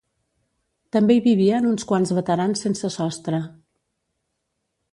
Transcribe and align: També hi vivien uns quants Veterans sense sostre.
També 0.95 1.17
hi 1.17 1.21
vivien 1.25 1.67
uns 1.73 1.85
quants 1.91 2.13
Veterans 2.19 2.63
sense 2.67 2.91
sostre. 2.99 3.43